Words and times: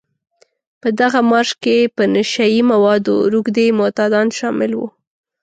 په 0.81 0.87
دغه 0.99 1.19
مارش 1.29 1.51
کې 1.63 1.77
په 1.95 2.03
نشه 2.13 2.45
يي 2.53 2.61
موادو 2.71 3.15
روږدي 3.31 3.67
معتادان 3.79 4.27
شامل 4.37 4.71
وو. 4.75 4.87